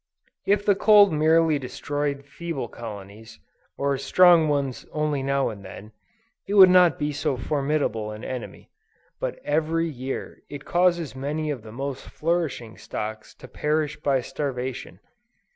[0.47, 3.39] If the cold merely destroyed feeble colonies,
[3.77, 5.91] or strong ones only now and then,
[6.47, 8.71] it would not be so formidable an enemy;
[9.19, 14.99] but every year, it causes many of the most flourishing stocks to perish by starvation.